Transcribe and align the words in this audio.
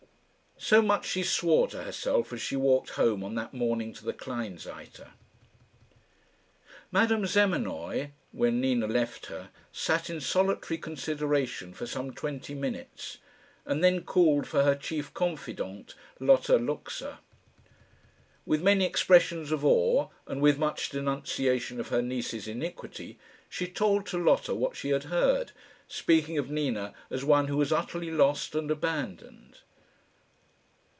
So 0.63 0.79
much 0.83 1.07
she 1.09 1.23
swore 1.23 1.67
to 1.69 1.81
herself 1.81 2.31
as 2.31 2.39
she 2.39 2.55
walked 2.55 2.91
home 2.91 3.23
on 3.23 3.33
that 3.33 3.51
morning 3.51 3.93
to 3.93 4.05
the 4.05 4.13
Kleinseite. 4.13 5.07
Madame 6.91 7.25
Zamenoy, 7.25 8.11
when 8.31 8.61
Nina 8.61 8.85
left 8.85 9.25
her, 9.25 9.49
sat 9.71 10.07
in 10.07 10.21
solitary 10.21 10.77
consideration 10.77 11.73
for 11.73 11.87
some 11.87 12.13
twenty 12.13 12.53
minutes, 12.53 13.17
and 13.65 13.83
then 13.83 14.03
called 14.03 14.45
for 14.45 14.61
her 14.61 14.75
chief 14.75 15.11
confidant, 15.15 15.95
Lotta 16.19 16.57
Luxa. 16.57 17.21
With 18.45 18.61
many 18.61 18.85
expressions 18.85 19.51
of 19.51 19.65
awe, 19.65 20.09
and 20.27 20.41
with 20.43 20.59
much 20.59 20.89
denunciation 20.91 21.79
of 21.79 21.87
her 21.87 22.03
niece's 22.03 22.47
iniquity, 22.47 23.17
she 23.49 23.67
told 23.67 24.05
to 24.05 24.17
Lotta 24.23 24.53
what 24.53 24.75
she 24.75 24.89
had 24.89 25.05
heard, 25.05 25.53
speaking 25.87 26.37
of 26.37 26.51
Nina 26.51 26.93
as 27.09 27.23
one 27.25 27.47
who 27.47 27.57
was 27.57 27.71
utterly 27.73 28.11
lost 28.11 28.53
and 28.53 28.69
abandoned. 28.69 29.61